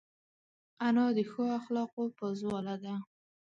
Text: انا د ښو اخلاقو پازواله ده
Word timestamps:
انا 0.87 1.05
د 1.17 1.19
ښو 1.31 1.43
اخلاقو 1.59 2.03
پازواله 2.19 2.75
ده 2.83 2.95